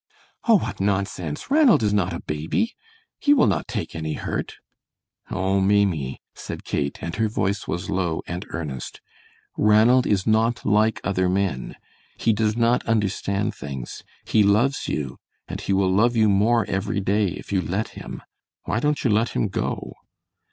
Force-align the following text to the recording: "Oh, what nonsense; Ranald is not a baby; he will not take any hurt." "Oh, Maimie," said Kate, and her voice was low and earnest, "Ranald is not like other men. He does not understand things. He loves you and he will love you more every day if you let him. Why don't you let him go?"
"Oh, 0.47 0.57
what 0.57 0.79
nonsense; 0.81 1.51
Ranald 1.51 1.83
is 1.83 1.93
not 1.93 2.11
a 2.11 2.21
baby; 2.25 2.73
he 3.19 3.35
will 3.35 3.45
not 3.45 3.67
take 3.67 3.93
any 3.95 4.13
hurt." 4.13 4.55
"Oh, 5.29 5.59
Maimie," 5.61 6.19
said 6.33 6.63
Kate, 6.63 6.97
and 7.03 7.15
her 7.17 7.29
voice 7.29 7.67
was 7.67 7.87
low 7.87 8.23
and 8.25 8.43
earnest, 8.49 8.99
"Ranald 9.59 10.07
is 10.07 10.25
not 10.25 10.65
like 10.65 11.01
other 11.03 11.29
men. 11.29 11.75
He 12.17 12.33
does 12.33 12.57
not 12.57 12.83
understand 12.87 13.53
things. 13.53 14.03
He 14.25 14.41
loves 14.41 14.87
you 14.87 15.19
and 15.47 15.61
he 15.61 15.71
will 15.71 15.93
love 15.93 16.15
you 16.15 16.29
more 16.29 16.65
every 16.67 16.99
day 16.99 17.27
if 17.27 17.53
you 17.53 17.61
let 17.61 17.89
him. 17.89 18.23
Why 18.63 18.79
don't 18.79 19.03
you 19.03 19.11
let 19.11 19.35
him 19.35 19.49
go?" 19.49 19.93